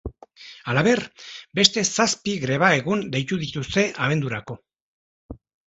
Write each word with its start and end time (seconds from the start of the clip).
Halaber, 0.71 1.01
beste 1.59 1.83
zazpi 1.99 2.35
greba 2.47 2.71
egun 2.79 3.05
deitu 3.19 3.41
dituzte 3.45 3.87
abendurako. 4.09 4.59